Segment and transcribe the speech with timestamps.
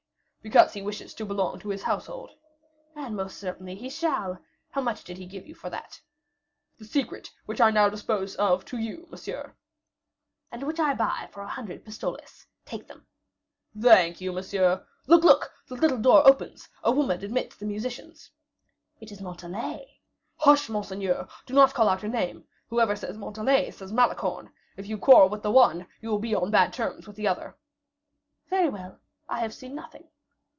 [0.43, 2.31] "Because he wishes to belong to his household."
[2.95, 4.39] "And most certainly he shall.
[4.71, 6.01] How much did he give you for that?"
[6.79, 9.55] "The secret which I now dispose of to you, monsieur."
[10.51, 12.47] "And which I buy for a hundred pistoles.
[12.65, 13.05] Take them."
[13.79, 14.83] "Thank you, monsieur.
[15.05, 18.31] Look, look, the little door opens; a woman admits the musicians."
[18.99, 19.99] "It is Montalais."
[20.37, 24.51] "Hush, monseigneur; do not call out her name; whoever says Montalais says Malicorne.
[24.75, 27.57] If you quarrel with the one, you will be on bad terms with the other."
[28.49, 28.99] "Very well;
[29.29, 30.07] I have seen nothing."